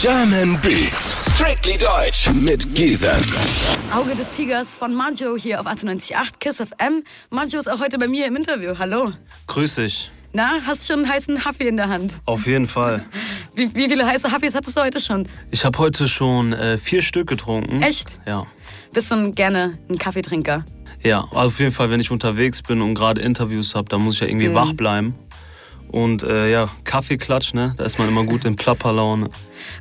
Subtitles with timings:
[0.00, 3.10] German Beats, strictly deutsch mit Giesen.
[3.94, 7.04] Auge des Tigers von Majo hier auf 98.8 KISS FM.
[7.30, 8.74] Majo ist auch heute bei mir im Interview.
[8.78, 9.12] Hallo.
[9.46, 10.10] Grüß dich.
[10.32, 12.20] Na, hast schon einen heißen Haffy in der Hand?
[12.26, 13.04] Auf jeden Fall.
[13.54, 15.28] Wie, wie viele heiße Haffys hattest du heute schon?
[15.52, 17.80] Ich habe heute schon äh, vier Stück getrunken.
[17.82, 18.18] Echt?
[18.26, 18.46] Ja.
[18.92, 20.64] Bist du gerne ein Kaffeetrinker?
[21.04, 24.20] Ja, auf jeden Fall, wenn ich unterwegs bin und gerade Interviews habe, da muss ich
[24.20, 24.54] ja irgendwie Mhm.
[24.54, 25.14] wach bleiben.
[25.94, 27.72] Und äh, ja, Kaffeeklatsch, ne?
[27.76, 29.28] Da ist man immer gut in Plapperlaune.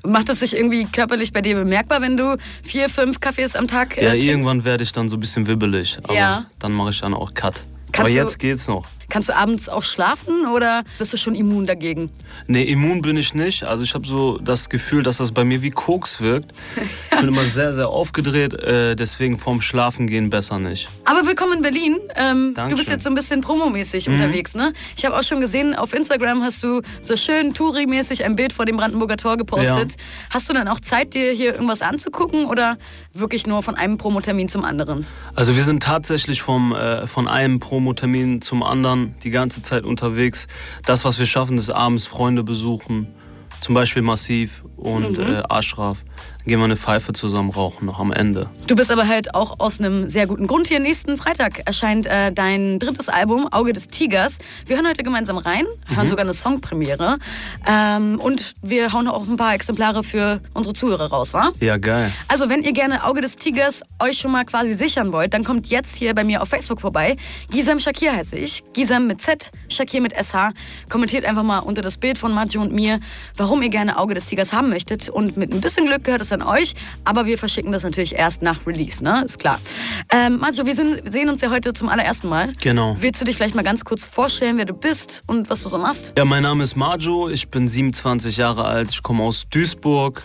[0.05, 3.97] Macht es sich irgendwie körperlich bei dir bemerkbar, wenn du vier, fünf Kaffees am Tag
[3.97, 4.27] äh, Ja, trinkst?
[4.27, 5.97] irgendwann werde ich dann so ein bisschen wibbelig.
[6.03, 6.45] Aber Ja.
[6.59, 7.55] dann mache ich dann auch Cut.
[7.91, 8.85] Kannst aber jetzt geht's noch.
[9.13, 12.09] Kannst du abends auch schlafen oder bist du schon immun dagegen?
[12.47, 13.61] Nee, immun bin ich nicht.
[13.63, 16.51] Also ich habe so das Gefühl, dass das bei mir wie Koks wirkt.
[17.11, 18.55] Ich bin immer sehr, sehr aufgedreht.
[18.55, 20.87] Äh, deswegen vorm Schlafengehen besser nicht.
[21.05, 21.99] Aber willkommen in Berlin.
[22.15, 24.15] Ähm, du bist jetzt so ein bisschen promomäßig Mhm.
[24.15, 24.73] unterwegs, ne?
[24.97, 28.65] Ich habe auch schon gesehen, auf Instagram hast du so schön Touri-mäßig ein Bild vor
[28.65, 29.95] dem Brandenburger Tor gepostet.
[30.31, 32.79] Hast du dann auch Zeit, dir hier irgendwas anzugucken oder
[33.13, 35.05] wirklich nur von einem Promotermin zum anderen?
[35.35, 40.47] Also wir sind tatsächlich vom, äh, von einem Promotermin zum anderen die ganze Zeit unterwegs.
[40.85, 43.07] Das, was wir schaffen, ist abends Freunde besuchen.
[43.61, 45.23] Zum Beispiel Massiv und Mhm.
[45.35, 46.03] äh, Ashraf.
[46.39, 48.49] Dann gehen wir eine Pfeife zusammen rauchen, noch am Ende.
[48.67, 50.79] Du bist aber halt auch aus einem sehr guten Grund hier.
[50.79, 54.39] Nächsten Freitag erscheint äh, dein drittes Album, Auge des Tigers.
[54.65, 57.17] Wir hören heute gemeinsam rein, hören sogar eine Songpremiere.
[57.65, 61.51] Ähm, und wir hauen auch ein paar Exemplare für unsere Zuhörer raus, wa?
[61.59, 62.11] Ja, geil.
[62.27, 65.67] Also, wenn ihr gerne Auge des Tigers euch schon mal quasi sichern wollt, dann kommt
[65.67, 67.15] jetzt hier bei mir auf Facebook vorbei.
[67.51, 68.63] Gisam Shakir heiße ich.
[68.73, 70.51] Gisam mit Z, Shakir mit SH.
[70.89, 72.99] Kommentiert einfach mal unter das Bild von Maggio und mir,
[73.37, 75.09] warum ihr gerne Auge des Tigers haben möchtet.
[75.09, 76.75] Und mit ein bisschen Glück gehört es an euch.
[77.05, 79.23] Aber wir verschicken das natürlich erst nach Release, ne?
[79.25, 79.59] Ist klar.
[80.11, 82.53] Ähm, Maggio, wir sind, sehen uns ja heute zum allerersten Mal.
[82.61, 82.95] Genau.
[82.99, 85.79] Willst du dich vielleicht mal ganz kurz vorstellen, wer du bist und was du so
[85.79, 86.13] machst?
[86.17, 90.21] Ja, mein Name ist Majo, ich bin 27 Jahre alt, ich komme aus Duisburg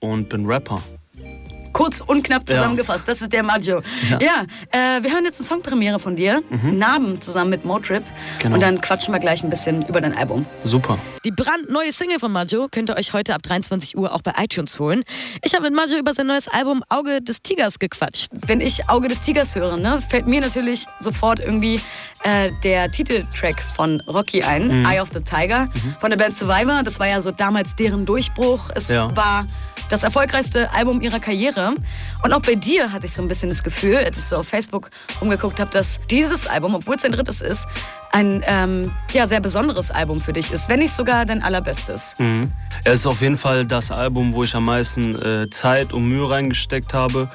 [0.00, 0.82] und bin Rapper.
[1.72, 2.56] Kurz und knapp Ja.
[2.56, 3.82] zusammengefasst, das ist der Maggio.
[4.10, 4.42] Ja, Ja.
[4.70, 8.02] äh, wir hören jetzt eine Songpremiere von dir, Narben zusammen mit Motrip.
[8.40, 8.54] Genau.
[8.54, 10.46] Und dann quatschen wir gleich ein bisschen über dein Album.
[10.64, 10.98] Super.
[11.24, 14.78] Die brandneue Single von Maggio könnt ihr euch heute ab 23 Uhr auch bei iTunes
[14.80, 15.02] holen.
[15.44, 18.28] Ich habe mit Maggio über sein neues Album Auge des Tigers gequatscht.
[18.32, 21.80] Wenn ich Auge des Tigers höre, ne, fällt mir natürlich sofort irgendwie
[22.24, 25.68] äh, der Titeltrack von Rocky ein, Eye of the Tiger,
[26.00, 26.82] von der Band Survivor.
[26.82, 28.70] Das war ja so damals deren Durchbruch.
[28.74, 29.14] Es Ja.
[29.16, 29.46] war
[29.90, 31.67] das erfolgreichste Album ihrer Karriere.
[32.22, 34.48] Und auch bei dir hatte ich so ein bisschen das Gefühl, als ich so auf
[34.48, 34.90] Facebook
[35.20, 37.66] umgeguckt habe, dass dieses Album, obwohl es dein drittes ist,
[38.12, 42.14] ein ähm, ja, sehr besonderes Album für dich ist, wenn nicht sogar dein allerbestes.
[42.18, 42.52] Mhm.
[42.84, 46.28] Es ist auf jeden Fall das Album, wo ich am meisten äh, Zeit und Mühe
[46.28, 47.28] reingesteckt habe.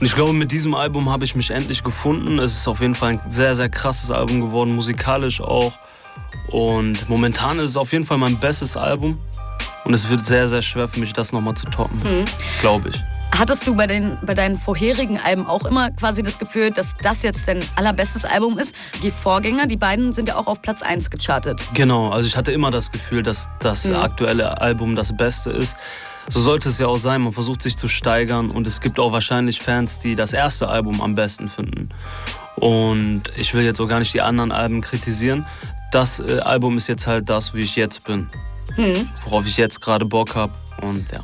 [0.00, 2.38] Und ich glaube, mit diesem Album habe ich mich endlich gefunden.
[2.38, 5.72] Es ist auf jeden Fall ein sehr, sehr krasses Album geworden, musikalisch auch.
[6.48, 9.18] Und momentan ist es auf jeden Fall mein bestes Album.
[9.84, 12.24] Und es wird sehr, sehr schwer für mich, das nochmal zu toppen.
[12.60, 13.02] Glaube ich.
[13.36, 17.22] Hattest du bei, den, bei deinen vorherigen Alben auch immer quasi das Gefühl, dass das
[17.22, 18.74] jetzt dein allerbestes Album ist?
[19.02, 21.64] Die Vorgänger, die beiden sind ja auch auf Platz 1 gechartet.
[21.74, 23.96] Genau, also ich hatte immer das Gefühl, dass das Mhm.
[23.96, 25.76] aktuelle Album das Beste ist.
[26.28, 27.22] So sollte es ja auch sein.
[27.22, 31.00] Man versucht sich zu steigern und es gibt auch wahrscheinlich Fans, die das erste Album
[31.00, 31.88] am besten finden.
[32.56, 35.46] Und ich will jetzt auch gar nicht die anderen Alben kritisieren.
[35.90, 38.28] Das äh, Album ist jetzt halt das, wie ich jetzt bin.
[38.76, 39.08] Hm.
[39.24, 40.52] Worauf ich jetzt gerade Bock habe.
[40.80, 41.20] Und ja.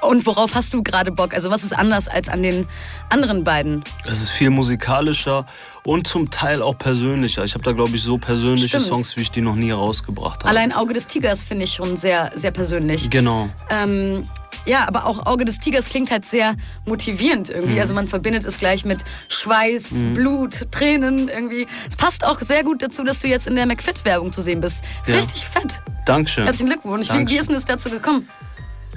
[0.00, 1.34] Und worauf hast du gerade Bock?
[1.34, 2.66] Also was ist anders als an den
[3.08, 3.82] anderen beiden?
[4.04, 5.46] Es ist viel musikalischer
[5.84, 7.44] und zum Teil auch persönlicher.
[7.44, 8.84] Ich habe da, glaube ich, so persönliche Stimmt.
[8.84, 10.48] Songs, wie ich die noch nie rausgebracht habe.
[10.48, 13.08] Allein Auge des Tigers finde ich schon sehr, sehr persönlich.
[13.10, 13.48] Genau.
[13.70, 14.24] Ähm,
[14.66, 17.74] ja, aber auch Auge des Tigers klingt halt sehr motivierend irgendwie.
[17.74, 17.80] Mhm.
[17.80, 21.68] Also man verbindet es gleich mit Schweiß, Blut, Tränen irgendwie.
[21.88, 24.82] Es passt auch sehr gut dazu, dass du jetzt in der McFit-Werbung zu sehen bist.
[25.06, 25.14] Ja.
[25.14, 25.80] Richtig fett.
[26.04, 26.44] Dankeschön.
[26.44, 27.06] Herzlichen Glückwunsch.
[27.06, 27.36] Wie, Dankeschön.
[27.36, 28.28] wie ist denn es dazu gekommen?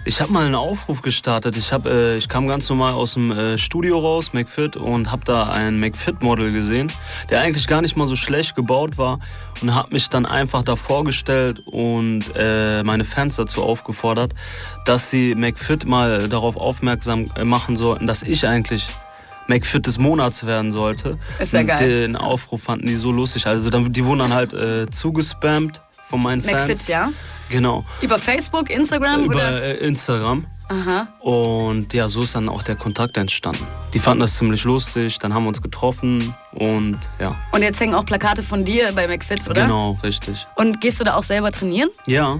[0.05, 1.57] Ich habe mal einen Aufruf gestartet.
[1.57, 5.23] Ich, hab, äh, ich kam ganz normal aus dem äh, Studio raus, McFit, und habe
[5.25, 6.91] da ein McFit-Model gesehen,
[7.29, 9.19] der eigentlich gar nicht mal so schlecht gebaut war.
[9.61, 14.33] Und habe mich dann einfach da vorgestellt und äh, meine Fans dazu aufgefordert,
[14.85, 18.87] dass sie McFit mal darauf aufmerksam äh, machen sollten, dass ich eigentlich
[19.47, 21.17] McFit des Monats werden sollte.
[21.39, 21.77] Ist ja geil.
[21.77, 23.47] Den Aufruf fanden die so lustig.
[23.47, 26.67] Also dann, die wurden dann halt äh, zugespammt von meinen Fans.
[26.67, 27.09] McFit, ja?
[27.49, 27.85] Genau.
[28.01, 29.63] Über Facebook, Instagram Über oder?
[29.63, 30.45] äh, Instagram.
[30.69, 31.07] Aha.
[31.21, 33.65] Und ja, so ist dann auch der Kontakt entstanden.
[33.93, 37.95] Die fanden das ziemlich lustig, dann haben wir uns getroffen und ja, Und jetzt hängen
[37.95, 39.63] auch Plakate von dir bei McFit, oder?
[39.63, 40.45] genau, richtig.
[40.55, 41.89] Und gehst du da auch selber trainieren?
[42.05, 42.39] Ja,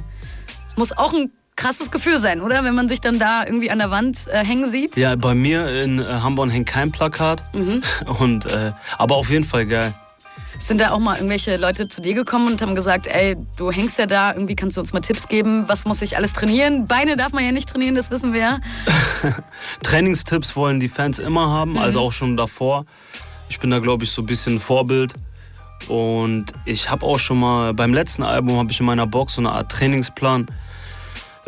[0.76, 2.64] Muss auch ein krasses Gefühl sein, oder?
[2.64, 4.96] Wenn man sich dann da irgendwie an der Wand äh, hängen sieht.
[4.96, 7.82] ja, bei mir in äh, Hamburg hängt kein Plakat, Mhm.
[8.20, 9.92] und, äh, aber auf jeden Fall geil.
[10.60, 13.98] Sind da auch mal irgendwelche Leute zu dir gekommen und haben gesagt, ey, du hängst
[13.98, 16.86] ja da, irgendwie kannst du uns mal Tipps geben, was muss ich alles trainieren?
[16.86, 18.60] Beine darf man ja nicht trainieren, das wissen wir ja.
[19.84, 21.78] Trainingstipps wollen die Fans immer haben, Mhm.
[21.80, 22.86] also auch schon davor.
[23.50, 25.14] Ich bin da, glaube ich, so ein bisschen Vorbild.
[25.88, 29.42] Und ich habe auch schon mal, beim letzten Album habe ich in meiner Box so
[29.42, 30.48] eine Art Trainingsplan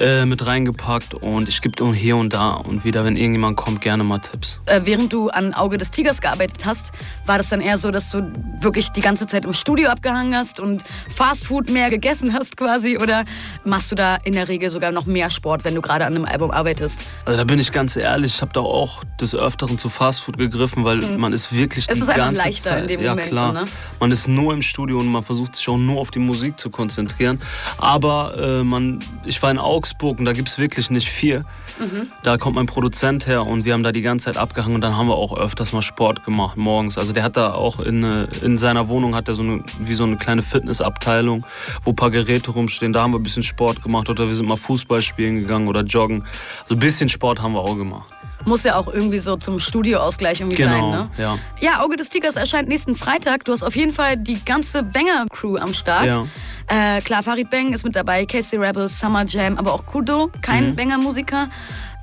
[0.02, 1.14] äh, mit reingepackt.
[1.14, 4.60] Und ich gebe hier und da und wieder, wenn irgendjemand kommt, gerne mal Tipps.
[4.66, 6.92] Äh, während du an Auge des Tigers gearbeitet hast,
[7.28, 10.60] war das dann eher so, dass du wirklich die ganze Zeit im Studio abgehangen hast
[10.60, 12.98] und Fastfood mehr gegessen hast quasi?
[12.98, 13.26] Oder
[13.64, 16.26] machst du da in der Regel sogar noch mehr Sport, wenn du gerade an einem
[16.26, 17.02] Album arbeitest?
[17.26, 20.84] Also da bin ich ganz ehrlich, ich habe da auch des Öfteren zu Fastfood gegriffen,
[20.84, 21.88] weil man ist wirklich.
[21.88, 23.54] Es die ist einfach ganze leichter Zeit, in dem ja, Moment, klar.
[23.54, 23.66] ne?
[24.00, 26.72] Man ist nur im Studio und man versucht sich auch nur auf die Musik zu
[26.72, 27.38] konzentrieren.
[27.78, 31.46] Aber äh, man, ich war in Augsburg und da gibt es wirklich nicht viel.
[31.80, 32.08] Mhm.
[32.24, 34.98] Da kommt mein Produzent her und wir haben da die ganze Zeit abgehangen und dann
[34.98, 36.98] haben wir auch öfters mal Sport gemacht morgens.
[36.98, 39.94] Also der hat da auch in, äh, in seiner Wohnung hat er so eine, wie
[39.94, 41.46] so eine kleine Fitnessabteilung,
[41.84, 42.94] wo ein paar Geräte rumstehen.
[42.94, 45.82] Da haben wir ein bisschen Sport gemacht oder wir sind mal Fußball spielen gegangen oder
[45.82, 46.26] joggen.
[46.66, 48.12] So ein bisschen Sport haben wir auch gemacht.
[48.46, 51.10] Muss ja auch irgendwie so zum Studioausgleich irgendwie sein, Genau, ne?
[51.18, 51.38] ja.
[51.60, 53.46] Ja, Auge des Tigers erscheint nächsten Freitag.
[53.46, 56.06] Du hast auf jeden Fall die ganze Banger-Crew am Start.
[56.08, 56.26] Ja.
[56.74, 60.70] Äh, klar, Farid Bang ist mit dabei, Casey Rebels, Summer Jam, aber auch Kudo, kein
[60.70, 60.76] Mhm.
[60.78, 61.50] Banger-Musiker.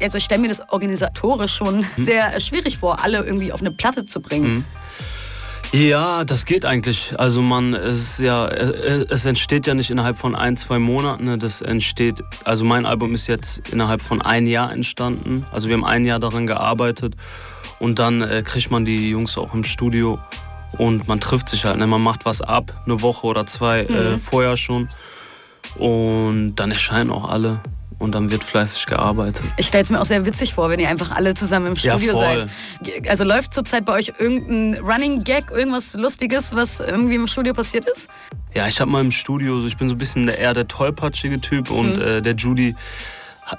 [0.00, 1.87] Also ich stelle mir das organisatorisch schon Mhm.
[1.97, 4.65] sehr äh, schwierig vor, alle irgendwie auf eine Platte zu bringen.
[5.73, 7.19] Ja, das geht eigentlich.
[7.19, 11.25] Also man, es ist ja, äh, es entsteht ja nicht innerhalb von ein, zwei Monaten.
[11.25, 11.38] ne.
[11.38, 15.47] Das entsteht, also mein Album ist jetzt innerhalb von ein Jahr entstanden.
[15.53, 17.17] Also wir haben ein Jahr daran gearbeitet
[17.81, 20.19] und dann äh, kriegt man die Jungs auch im Studio
[20.76, 21.79] und man trifft sich halt.
[21.79, 21.87] Ne?
[21.87, 24.88] Man macht was ab, eine Woche oder zwei äh, vorher schon
[25.76, 27.61] und dann erscheinen auch alle
[27.99, 29.43] und dann wird fleißig gearbeitet.
[29.56, 31.99] Ich stelle es mir auch sehr witzig vor, wenn ihr einfach alle zusammen im Ja,
[31.99, 32.49] Studio voll.
[32.81, 33.09] seid.
[33.09, 37.87] Also läuft zurzeit bei euch irgendein Running Gag, irgendwas Lustiges, was irgendwie im Studio passiert
[37.87, 38.09] ist?
[38.55, 41.41] Ja, ich habe mal im Studio, ich bin so ein bisschen der, eher der tollpatschige
[41.41, 42.76] Typ und äh, der Judy.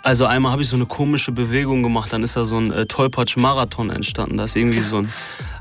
[0.04, 2.86] Also einmal habe ich so eine komische Bewegung gemacht, dann ist da so ein äh,
[2.86, 4.38] Tollpatsch-Marathon entstanden.
[4.38, 5.12] Da ist irgendwie so ein,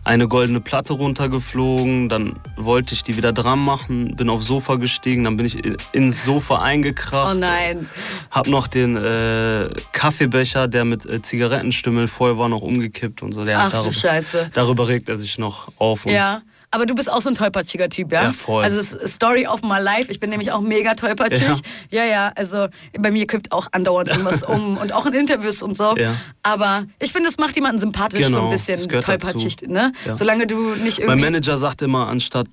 [0.09, 5.25] eine goldene Platte runtergeflogen, dann wollte ich die wieder dran machen, bin aufs Sofa gestiegen,
[5.25, 7.37] dann bin ich in- ins Sofa eingekracht.
[7.37, 7.89] Oh nein.
[8.31, 13.45] Hab noch den äh, Kaffeebecher, der mit äh, Zigarettenstümmeln voll war, noch umgekippt und so.
[13.45, 14.51] Der, Ach du darüber, Scheiße.
[14.55, 16.07] darüber regt er sich noch auf.
[16.07, 16.41] Und Ja.
[16.71, 18.25] Aber du bist auch so ein tollpatschiger Typ, ja?
[18.25, 18.63] Ja, voll.
[18.63, 20.11] Also Story of my life.
[20.11, 21.63] Ich bin nämlich auch mega tollpatschig.
[21.91, 22.31] Ja, ja.
[22.35, 22.69] Also
[22.99, 25.97] bei mir kippt auch andauernd irgendwas um und auch in Interviews und so.
[25.97, 26.17] Ja.
[26.43, 29.73] Aber ich finde, es macht jemanden sympathisch, so ein Genau, bisschen das tollpatschig, dazu.
[29.73, 29.93] ne?
[30.05, 30.15] Ja.
[30.15, 31.25] Solange du nicht Mein irgendwie.
[31.25, 32.49] Manager sagt immer, anstatt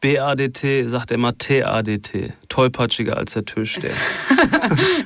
[0.00, 2.34] BADT, sagt er immer TADT.
[2.48, 3.94] Tollpatschiger als der Türsteher.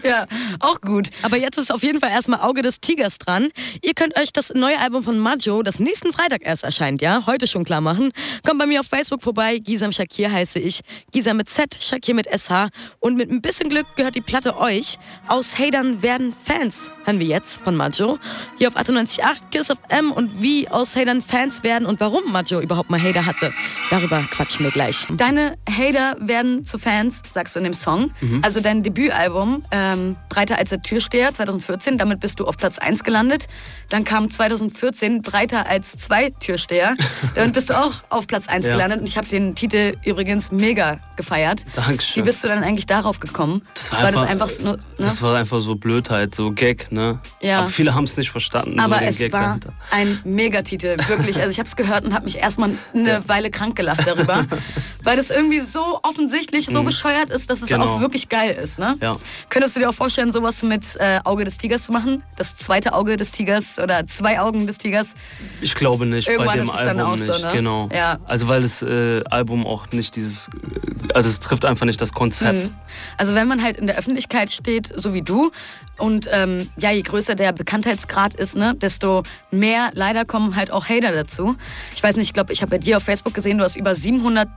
[0.03, 0.27] Ja,
[0.61, 1.09] auch gut.
[1.23, 3.49] Aber jetzt ist auf jeden Fall erstmal Auge des Tigers dran.
[3.83, 7.47] Ihr könnt euch das neue Album von Majo, das nächsten Freitag erst erscheint, ja, heute
[7.47, 8.13] schon klar machen.
[8.47, 9.59] Kommt bei mir auf Facebook vorbei.
[9.59, 10.81] Gisam Shakir heiße ich.
[11.13, 12.69] Gisam mit Z, Shakir mit SH.
[13.01, 14.99] Und mit ein bisschen Glück gehört die Platte euch.
[15.27, 18.19] Aus Hatern werden Fans, hören wir jetzt von Majo.
[18.59, 22.61] Hier auf 98.8 Kiss of M und wie aus Hatern Fans werden und warum Majo
[22.61, 23.53] überhaupt mal Hater hatte.
[23.91, 24.78] Darüber quatschen wir gleich.
[25.17, 28.11] Deine Hater werden zu Fans, sagst du in dem Song.
[28.21, 28.41] Mhm.
[28.43, 33.05] Also dein Debütalbum, ähm, Breiter als der Türsteher, 2014, damit bist du auf Platz 1
[33.05, 33.47] gelandet.
[33.89, 36.95] Dann kam 2014 Breiter als zwei Türsteher.
[37.35, 38.73] damit bist du auch auf Platz 1 Ja.
[38.73, 39.01] gelandet.
[39.01, 41.65] Und ich habe den Titel übrigens mega gefeiert.
[41.75, 42.23] Dankeschön.
[42.23, 43.63] Wie bist du dann eigentlich darauf gekommen?
[43.75, 44.79] Das war, war einfach, das einfach so, ne?
[44.99, 47.19] das war einfach so Blödheit, so Gag, ne?
[47.41, 47.59] Ja.
[47.61, 48.79] Aber viele haben es nicht verstanden.
[48.81, 49.73] Aber so es Gag war dahinter.
[49.91, 51.39] ein Megatitel, wirklich.
[51.39, 53.29] Also ich habe es gehört und habe mich erstmal eine Ja.
[53.29, 54.47] Weile krank gelacht darüber,
[55.03, 57.87] weil das irgendwie so offensichtlich, so bescheuert ist, dass es Genau.
[57.97, 58.79] auch wirklich geil ist.
[58.79, 58.97] Ne?
[59.01, 59.17] Ja.
[59.49, 62.23] Könntest du dir auch vorstellen, sowas mit äh, Auge des Tigers zu machen?
[62.37, 65.15] Das zweite Auge des Tigers oder zwei Augen des Tigers?
[65.61, 67.25] Ich glaube nicht, Irgendwann bei dem ist es dann Album auch nicht.
[67.27, 67.53] so, ne?
[67.53, 67.89] Genau.
[67.93, 68.19] Ja.
[68.27, 72.13] Also weil das äh, Album auch nicht dieses, äh, also es trifft einfach nicht das
[72.13, 72.71] Konzept.
[73.17, 75.51] Also wenn man halt in der Öffentlichkeit steht, so wie du,
[75.97, 80.89] und ähm, ja, je größer der Bekanntheitsgrad ist, ne, desto mehr leider kommen halt auch
[80.89, 81.57] Hater dazu.
[81.93, 83.97] Ich weiß nicht, ich glaube, ich habe bei dir auf Facebook gesehen, du hast über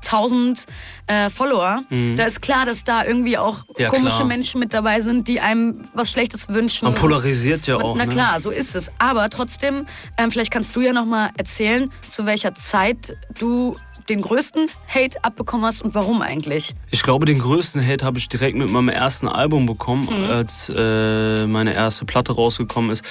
[0.04, 0.66] 700.000
[1.08, 1.84] äh, Follower.
[2.16, 3.74] Da ist klar, dass da irgendwie auch Mhm.
[3.78, 4.28] Ja, komische klar.
[4.28, 6.86] Menschen mit dabei sind, die einem was Schlechtes wünschen.
[6.86, 7.96] Man polarisiert ja Und- auch.
[7.96, 8.12] Na ne?
[8.12, 8.92] klar, so ist es.
[9.00, 9.86] Aber trotzdem,
[10.18, 13.76] ähm, vielleicht kannst du ja noch mal erzählen, zu welcher Zeit du
[14.12, 16.74] den größten Hate abbekommen hast und warum eigentlich.
[16.92, 20.30] Ich glaube, den größten Hate habe ich direkt mit meinem ersten Album bekommen, Mhm.
[20.30, 23.04] als äh, meine erste Platte rausgekommen ist.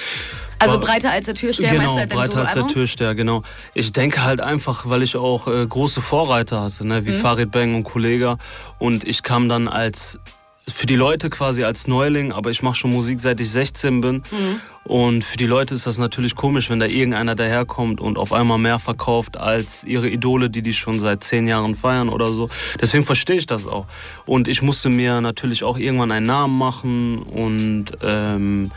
[0.59, 2.67] Also breiter als der Türsteher, meinst Genau, du halt dein breiter als der?
[2.67, 3.41] Türsteher, genau.
[3.73, 7.05] Ich denke halt einfach, weil ich auch äh, große Vorreiter hatte, ne, Mhm.
[7.07, 8.37] wie Farid Bang und Kollega.
[8.77, 10.19] Und ich kam dann als
[10.67, 14.15] für die Leute quasi als Neuling, aber ich mache schon Musik seit ich 16 bin.
[14.31, 14.61] Mhm.
[14.83, 18.57] Und für die Leute ist das natürlich komisch, wenn da irgendeiner daherkommt und auf einmal
[18.57, 22.49] mehr verkauft als ihre Idole, die die schon seit zehn Jahren feiern oder so.
[22.79, 23.87] Deswegen verstehe ich das auch.
[24.25, 28.71] Und ich musste mir natürlich auch irgendwann einen Namen machen und ähm,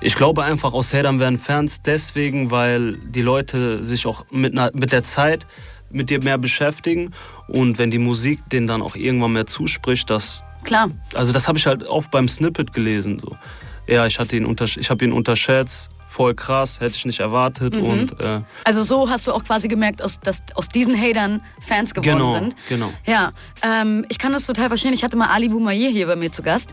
[0.00, 4.92] ich glaube einfach, aus Hatern werden Fans deswegen, weil die Leute sich auch mit, mit
[4.92, 5.46] der Zeit
[5.90, 7.12] mit dir mehr beschäftigen
[7.46, 10.90] und wenn die Musik denen dann auch irgendwann mehr zuspricht, dass Klar.
[11.14, 13.20] Also das habe ich halt oft beim Snippet gelesen.
[13.20, 13.36] So.
[13.86, 17.74] Ja, ich, hatte ihn ich habe ihn unterschätzt, voll krass, hätte ich nicht erwartet.
[17.74, 17.84] Mhm.
[17.84, 22.18] Und, äh, also so hast du auch quasi gemerkt, dass aus diesen Hatern Fans geworden
[22.18, 22.56] genau, sind.
[22.68, 22.92] Genau.
[23.04, 24.92] Ja, ähm, ich kann das total verstehen.
[24.92, 26.72] Ich hatte mal Ali Boumaier hier bei mir zu Gast.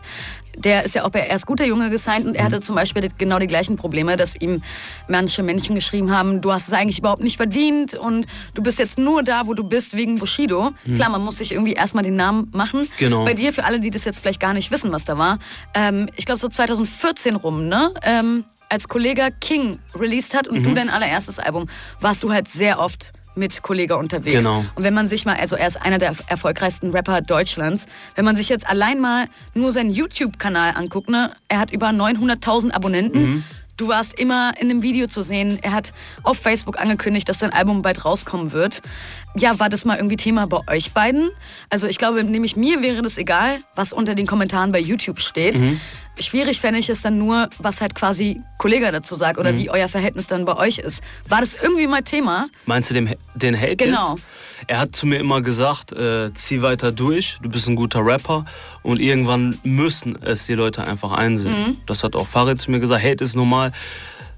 [0.56, 2.62] Der ist ja auch bei Erst guter Junge gesigned und er hatte mhm.
[2.62, 4.62] zum Beispiel genau die gleichen Probleme, dass ihm
[5.08, 8.98] manche Menschen geschrieben haben, du hast es eigentlich überhaupt nicht verdient und du bist jetzt
[8.98, 10.72] nur da, wo du bist, wegen Bushido.
[10.84, 10.94] Mhm.
[10.94, 12.88] Klar, man muss sich irgendwie erstmal den Namen machen.
[12.98, 13.24] Genau.
[13.24, 15.38] Bei dir, für alle, die das jetzt vielleicht gar nicht wissen, was da war,
[15.74, 17.92] ähm, ich glaube so 2014 rum, ne?
[18.02, 20.62] Ähm, als Kollege King released hat und mhm.
[20.62, 21.68] du dein allererstes Album,
[22.00, 24.46] warst du halt sehr oft mit Kollege unterwegs.
[24.46, 24.64] Genau.
[24.74, 28.36] Und wenn man sich mal, also er ist einer der erfolgreichsten Rapper Deutschlands, wenn man
[28.36, 33.22] sich jetzt allein mal nur seinen YouTube-Kanal anguckt, ne, er hat über 900.000 Abonnenten.
[33.22, 33.44] Mhm.
[33.78, 35.58] Du warst immer in einem Video zu sehen.
[35.62, 38.82] Er hat auf Facebook angekündigt, dass sein Album bald rauskommen wird.
[39.34, 41.30] Ja, war das mal irgendwie Thema bei euch beiden?
[41.70, 45.60] Also ich glaube, nämlich mir wäre das egal, was unter den Kommentaren bei YouTube steht.
[45.60, 45.80] Mhm.
[46.18, 49.58] Schwierig fände ich es dann nur, was halt quasi Kollege dazu sagt oder mhm.
[49.58, 51.02] wie euer Verhältnis dann bei euch ist.
[51.28, 52.48] War das irgendwie mal Thema?
[52.66, 54.16] Meinst du den, den Hate Genau.
[54.16, 54.24] Jetzt?
[54.66, 58.44] Er hat zu mir immer gesagt, äh, zieh weiter durch, du bist ein guter Rapper
[58.82, 61.52] und irgendwann müssen es die Leute einfach einsehen.
[61.52, 61.76] Mhm.
[61.86, 63.72] Das hat auch Farid zu mir gesagt, Hate ist normal.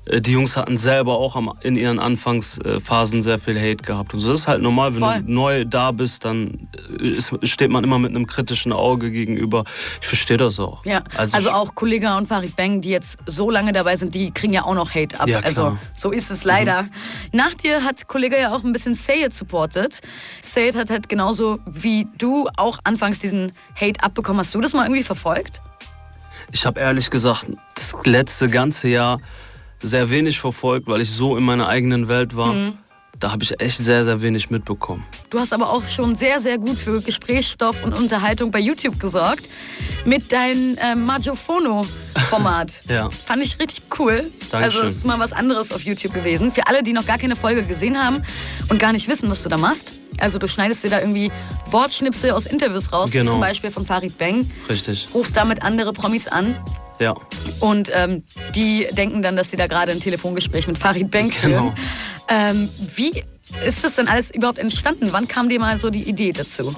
[0.07, 4.15] Äh, die Jungs hatten selber auch in ihren Anfangsphasen sehr viel Hate gehabt.
[4.15, 5.23] Und so das ist halt normal, wenn Voll.
[5.23, 6.69] du neu da bist, dann
[7.01, 9.65] äh, ist, steht man immer mit einem kritischen Auge gegenüber.
[10.01, 10.85] Ich verstehe das auch.
[10.85, 14.31] Ja, also, also auch Kollega und Farid Bang, die jetzt so lange dabei sind, die
[14.31, 15.29] kriegen ja auch noch Hate ab.
[15.29, 16.83] Ja, also so ist es leider.
[16.83, 16.89] Mhm.
[17.33, 20.01] Nach dir hat Kollega ja auch ein bisschen Sayed supported.
[20.43, 24.41] Sayed hat halt genauso wie du auch anfangs diesen Hate abbekommen.
[24.41, 25.61] Hast du das mal irgendwie verfolgt?
[26.53, 29.21] Ich habe ehrlich gesagt das letzte ganze Jahr
[29.85, 32.53] sehr wenig verfolgt, weil ich so in meiner eigenen Welt war.
[32.53, 32.79] Mhm.
[33.21, 35.05] Da habe ich echt sehr, sehr wenig mitbekommen.
[35.31, 39.49] Du hast aber auch schon sehr, sehr gut für Gesprächsstoff und Unterhaltung bei YouTube gesorgt.
[40.05, 42.83] Mit deinem äh, Magiofono-Format.
[42.89, 43.09] ja.
[43.11, 44.33] Fand ich richtig cool.
[44.51, 44.63] Dankeschön.
[44.63, 46.51] Also, es ist mal was anderes auf YouTube gewesen.
[46.51, 48.23] Für alle, die noch gar keine Folge gesehen haben
[48.69, 49.95] und gar nicht wissen, was du da machst.
[50.19, 51.31] Also, du schneidest dir da irgendwie
[51.71, 53.31] Wortschnipsel aus Interviews raus, genau.
[53.31, 54.51] zum Beispiel von Farid Bang.
[54.69, 55.09] Richtig.
[55.15, 56.57] Rufst damit andere Promis an
[56.99, 57.15] ja.
[57.61, 58.23] Und ähm,
[58.55, 61.53] die denken dann, dass sie da gerade ein Telefongespräch mit Farid Bank führen.
[61.53, 61.75] Genau.
[62.29, 63.23] Ähm, wie
[63.67, 65.09] ist das denn alles überhaupt entstanden?
[65.11, 66.75] Wann kam dir mal so die Idee dazu?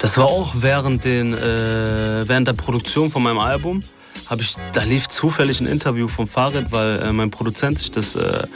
[0.00, 3.80] Das war auch während, den, äh, während der Produktion von meinem Album.
[4.38, 8.46] Ich, da lief zufällig ein Interview von Farid, weil äh, mein Produzent sich das äh,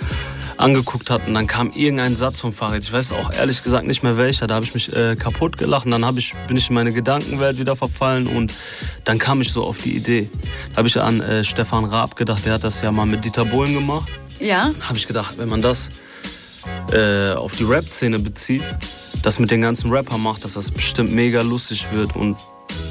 [0.56, 2.82] angeguckt hat und dann kam irgendein Satz von Farid.
[2.82, 4.46] Ich weiß auch ehrlich gesagt nicht mehr welcher.
[4.46, 7.58] Da habe ich mich äh, kaputt gelacht und dann ich, bin ich in meine Gedankenwelt
[7.58, 8.54] wieder verfallen und
[9.04, 10.28] dann kam ich so auf die Idee.
[10.72, 13.44] Da habe ich an äh, Stefan Raab gedacht, der hat das ja mal mit Dieter
[13.44, 14.08] Bohlen gemacht.
[14.40, 14.72] Ja.
[14.78, 15.88] Da habe ich gedacht, wenn man das
[16.92, 18.62] äh, auf die Rap-Szene bezieht,
[19.22, 22.36] das mit den ganzen Rappern macht, dass das bestimmt mega lustig wird und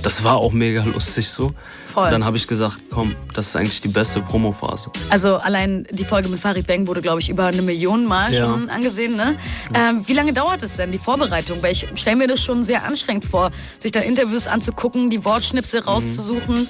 [0.04, 1.54] das war auch mega lustig so.
[1.94, 2.10] Voll.
[2.10, 4.92] Dann habe ich gesagt, komm, das ist eigentlich die beste Promophase.
[5.10, 8.48] Also allein die Folge mit Farid Bang wurde, glaube ich, über eine Million Mal ja.
[8.48, 9.16] schon angesehen.
[9.16, 9.36] Ne?
[9.74, 11.62] Ähm, wie lange dauert es denn, die Vorbereitung?
[11.62, 15.82] Weil ich stelle mir das schon sehr anstrengend vor, sich dann Interviews anzugucken, die Wortschnipsel
[15.82, 15.88] mhm.
[15.88, 16.68] rauszusuchen.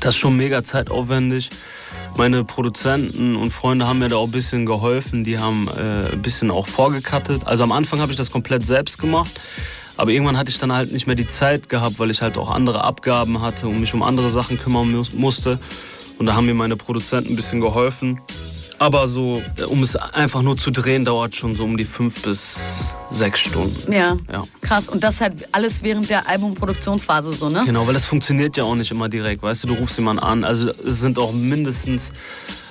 [0.00, 1.50] Das ist schon mega zeitaufwendig.
[2.16, 5.24] Meine Produzenten und Freunde haben mir da auch ein bisschen geholfen.
[5.24, 7.46] Die haben äh, ein bisschen auch vorgekattet.
[7.46, 9.40] Also am Anfang habe ich das komplett selbst gemacht.
[9.98, 12.50] Aber irgendwann hatte ich dann halt nicht mehr die Zeit gehabt, weil ich halt auch
[12.50, 15.58] andere Abgaben hatte und mich um andere Sachen kümmern musste.
[16.18, 18.20] Und da haben mir meine Produzenten ein bisschen geholfen.
[18.78, 22.22] Aber so, äh, um es einfach nur zu drehen, dauert schon so um die fünf
[22.22, 23.92] bis sechs Stunden.
[23.92, 24.16] Ja.
[24.30, 24.44] ja.
[24.60, 24.88] Krass.
[24.88, 27.64] Und das halt alles während der Albumproduktionsphase so, ne?
[27.66, 29.42] Genau, weil das funktioniert ja auch nicht immer direkt.
[29.42, 30.44] Weißt du, du rufst jemanden an.
[30.44, 32.12] Also es sind auch mindestens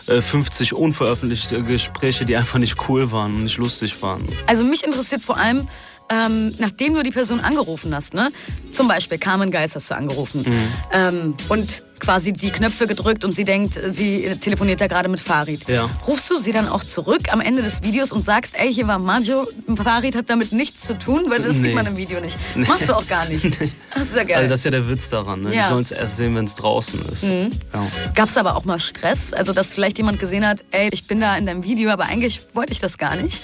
[0.06, 4.26] 50 äh, unveröffentlichte Gespräche, die einfach nicht cool waren und nicht lustig waren.
[4.46, 5.68] Also mich interessiert vor allem,
[6.10, 8.32] ähm, nachdem du die Person angerufen hast, ne?
[8.72, 10.72] Zum Beispiel Carmen Geis hast du angerufen mhm.
[10.94, 15.68] ähm, und quasi die Knöpfe gedrückt und sie denkt, sie telefoniert da gerade mit Farid.
[15.68, 15.90] Ja.
[16.08, 19.00] Rufst du sie dann auch zurück am Ende des Videos und sagst, ey, hier war
[19.00, 21.70] Majo, Farid hat damit nichts zu tun, weil das nee.
[21.70, 22.38] sieht man im Video nicht.
[22.56, 22.68] Nee.
[22.68, 23.48] Machst du auch gar nicht.
[23.60, 23.72] Nee.
[23.94, 24.38] Das ist ja geil.
[24.38, 25.42] Also das ist ja der Witz daran.
[25.42, 25.56] Ne?
[25.56, 25.64] Ja.
[25.64, 27.24] Die sollen es erst sehen, wenn es draußen ist.
[27.24, 27.50] Mhm.
[27.74, 27.88] Ja.
[28.14, 29.34] Gab es aber auch mal Stress?
[29.34, 32.42] Also dass vielleicht jemand gesehen hat, ey, ich bin da in deinem Video, aber eigentlich
[32.54, 33.42] wollte ich das gar nicht.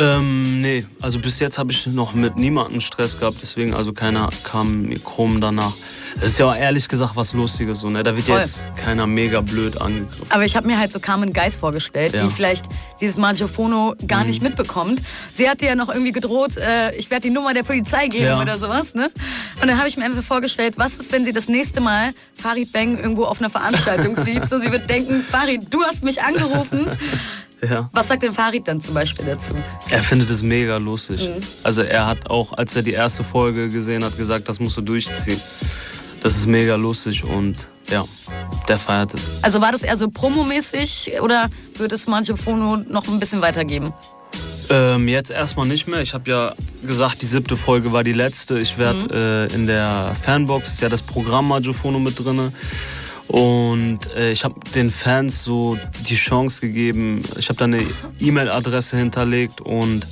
[0.00, 4.30] Ähm, nee, also bis jetzt habe ich noch mit niemandem Stress gehabt, deswegen also keiner
[4.44, 5.72] kam mir krumm danach.
[6.14, 8.02] Das ist ja auch ehrlich gesagt was Lustiges so, ne?
[8.02, 8.38] Da wird Voll.
[8.38, 10.26] jetzt keiner mega blöd angegriffen.
[10.30, 12.24] Aber ich habe mir halt so Carmen Geis vorgestellt, Ja.
[12.24, 12.28] Mhm.
[12.28, 12.64] die vielleicht
[13.00, 15.02] dieses Magiofono gar nicht mitbekommt.
[15.30, 18.24] Sie hat dir ja noch irgendwie gedroht, äh, ich werde die Nummer der Polizei geben
[18.24, 18.40] Ja.
[18.40, 19.10] oder sowas, ne?
[19.60, 22.72] Und dann habe ich mir einfach vorgestellt, was ist, wenn sie das nächste Mal Farid
[22.72, 24.48] Bang irgendwo auf einer Veranstaltung sieht?
[24.48, 26.86] So, sie wird denken, Farid, du hast mich angerufen.
[27.68, 27.90] Ja.
[27.92, 29.54] Was sagt denn Farid dann zum Beispiel dazu?
[29.90, 31.28] Er findet es mega lustig.
[31.28, 31.42] Mhm.
[31.62, 34.80] Also er hat auch, als er die erste Folge gesehen hat, gesagt, das musst du
[34.80, 35.40] durchziehen.
[36.22, 37.56] Das ist mega lustig und
[37.88, 38.04] ja,
[38.68, 39.42] der feiert es.
[39.42, 43.92] Also war das eher so promomäßig oder wird es Magiofono noch ein bisschen weitergeben?
[44.68, 46.00] Ähm, jetzt erstmal nicht mehr.
[46.00, 46.54] Ich habe ja
[46.86, 48.60] gesagt, die siebte Folge war die letzte.
[48.60, 52.52] Ich werde äh, in der Fanbox, ist ja das Programm Magiofono mit drin.
[53.30, 57.22] Und äh, ich habe den Fans so die Chance gegeben.
[57.38, 57.86] Ich habe da eine
[58.18, 60.04] E-Mail-Adresse hinterlegt und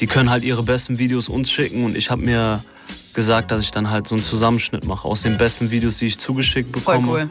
[0.00, 1.84] die können halt ihre besten Videos uns schicken.
[1.84, 2.60] Und ich habe mir
[3.14, 6.18] gesagt, dass ich dann halt so einen Zusammenschnitt mache aus den besten Videos, die ich
[6.18, 7.12] zugeschickt Voll bekomme.
[7.12, 7.28] cool.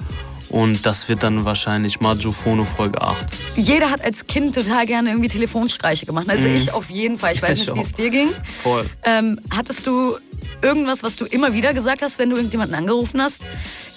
[0.50, 3.18] Und das wird dann wahrscheinlich Magiofono Folge 8.
[3.56, 6.28] Jeder hat als Kind total gerne irgendwie Telefonstreiche gemacht.
[6.28, 7.34] Also ich auf jeden Fall.
[7.34, 7.62] Ich weiß Mhm.
[7.62, 8.30] Ich nicht, wie es dir ging.
[8.64, 8.86] Voll.
[9.04, 10.16] Ähm, hattest du
[10.62, 13.42] irgendwas, was du immer wieder gesagt hast, wenn du irgendjemanden angerufen hast?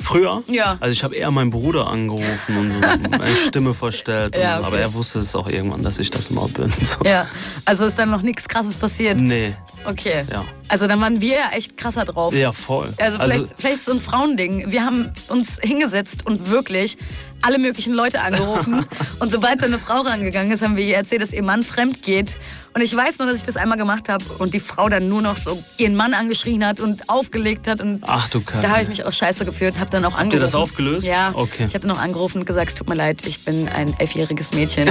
[0.02, 0.42] Früher?
[0.48, 0.76] Ja.
[0.80, 2.80] Also ich habe eher meinen Bruder angerufen und
[3.10, 4.34] meine Stimme verstellt.
[4.36, 4.66] Ja, okay.
[4.66, 6.72] Aber er wusste es auch irgendwann, dass ich das mal bin.
[6.84, 7.04] So.
[7.04, 7.28] Ja.
[7.64, 9.20] Also ist dann noch nichts Krasses passiert?
[9.20, 10.24] Nee, Okay.
[10.30, 10.44] ja.
[10.68, 12.32] Also dann waren wir ja echt krasser drauf.
[12.34, 12.92] Ja, voll.
[12.98, 14.70] Also vielleicht, vielleicht ist es so ein Frauending.
[14.72, 16.98] Wir haben uns hingesetzt und wirklich
[17.42, 18.84] alle möglichen Leute angerufen.
[19.20, 22.02] und sobald da eine Frau rangegangen ist, haben wir ihr erzählt, dass ihr Mann fremd
[22.02, 22.38] geht.
[22.74, 25.20] Und ich weiß nur, dass ich das einmal gemacht habe und die Frau dann nur
[25.20, 27.82] noch so ihren Mann angeschrien hat und aufgelegt hat.
[27.82, 28.60] Und Ach du Kacke.
[28.60, 30.32] da habe ich mich auch scheiße gefühlt und habe dann auch angerufen.
[30.36, 31.06] ihr das aufgelöst?
[31.06, 31.32] Ja.
[31.34, 31.66] Okay.
[31.66, 34.52] Ich habe dann auch angerufen und gesagt, es tut mir leid, ich bin ein elfjähriges
[34.54, 34.88] Mädchen.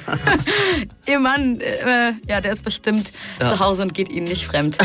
[1.06, 3.46] Ihr Mann, äh, ja, der ist bestimmt Ja.
[3.46, 4.76] zu Hause und geht ihnen nicht fremd.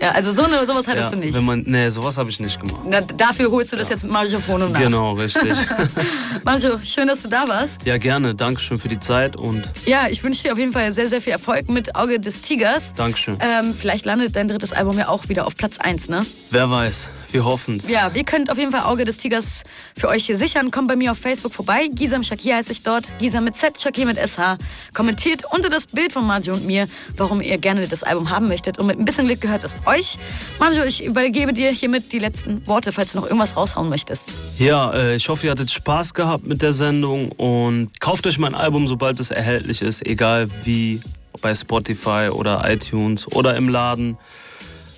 [0.00, 1.34] Ja, also so eine, sowas hattest ja, du nicht.
[1.36, 2.80] Wenn man, nee, sowas habe ich nicht gemacht.
[2.86, 4.80] Na, dafür holst du das jetzt mit Marjofono nach.
[4.80, 5.56] Genau, richtig.
[6.44, 7.84] Marjo, schön, dass du da warst.
[7.84, 8.34] ja, gerne.
[8.34, 11.32] Dankeschön für die Zeit und Ja, ich wünsche dir auf jeden Fall sehr, sehr viel
[11.32, 12.94] Erfolg mit Auge des Tigers.
[12.94, 13.36] Dankeschön.
[13.40, 16.24] Ähm, vielleicht landet dein drittes Album ja auch wieder auf Platz 1, ne?
[16.50, 17.90] Wer weiß, wir hoffen's.
[17.90, 19.64] Ja, wir könnt auf jeden Fall Auge des Tigers
[19.96, 20.70] für euch hier sichern.
[20.70, 21.88] Kommt bei mir auf Facebook vorbei.
[21.92, 23.12] Gisam Shakir heiße ich dort.
[23.18, 24.58] Gisam mit Z, Shakir mit SH.
[24.94, 28.78] Kommentiert unter das Bild von Marjo und mir, warum ihr gerne das Album haben möchtet.
[28.78, 30.18] Und mit ein bisschen Glück gehört es euch.
[30.60, 34.28] Marjo, ich übergebe dir hiermit die letzten Worte, falls du noch irgendwas raushauen möchtest.
[34.58, 38.54] Ja, äh, ich hoffe, ihr hattet Spaß gehabt mit der Sendung und kauft euch mein
[38.54, 41.00] Album, sobald es erhältlich ist, egal wie,
[41.40, 44.18] bei Spotify oder iTunes oder im Laden.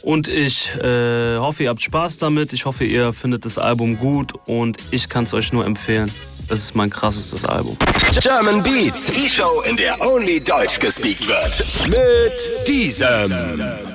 [0.02, 2.52] Und ich äh, hoffe, ihr habt Spaß damit.
[2.52, 6.10] Ich hoffe, ihr findet das Album gut und ich kann es euch nur empfehlen.
[6.48, 7.76] Das ist mein krassestes Album.
[8.20, 11.64] German Beats, die Show, in der only Deutsch gespeakt wird.
[11.86, 13.89] Mit Gisem.